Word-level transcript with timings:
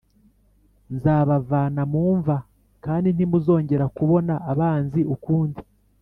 Nzabavana 0.95 1.81
mu 1.91 2.03
mva 2.17 2.37
kandi 2.85 3.07
ntimuzogera 3.15 3.85
kubona 3.97 4.33
abanzi 4.51 5.01
ukundi 5.15 5.61